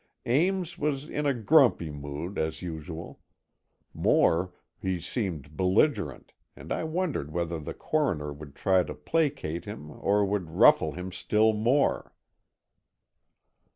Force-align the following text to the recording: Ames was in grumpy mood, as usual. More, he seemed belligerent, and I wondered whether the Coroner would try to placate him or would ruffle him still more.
Ames 0.25 0.79
was 0.79 1.07
in 1.07 1.43
grumpy 1.45 1.91
mood, 1.91 2.39
as 2.39 2.63
usual. 2.63 3.19
More, 3.93 4.51
he 4.79 4.99
seemed 4.99 5.55
belligerent, 5.55 6.33
and 6.55 6.71
I 6.73 6.83
wondered 6.85 7.29
whether 7.31 7.59
the 7.59 7.75
Coroner 7.75 8.33
would 8.33 8.55
try 8.55 8.81
to 8.81 8.95
placate 8.95 9.65
him 9.65 9.91
or 9.91 10.25
would 10.25 10.49
ruffle 10.49 10.93
him 10.93 11.11
still 11.11 11.53
more. 11.53 12.15